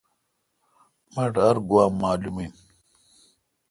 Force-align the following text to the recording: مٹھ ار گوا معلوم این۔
مٹھ 1.13 1.37
ار 1.47 1.57
گوا 1.67 1.83
معلوم 1.99 2.37
این۔ 2.41 2.53